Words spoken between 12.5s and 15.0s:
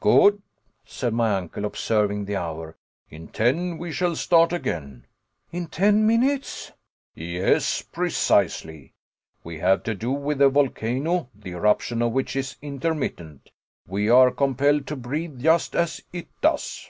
intermittent. We are compelled to